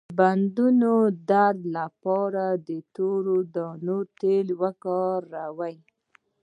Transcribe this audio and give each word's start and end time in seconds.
د 0.09 0.13
بندونو 0.19 0.93
درد 1.31 1.59
لپاره 1.77 2.45
د 2.67 2.69
تورې 2.95 3.39
دانې 3.55 3.99
تېل 4.21 4.47
وکاروئ 4.61 5.75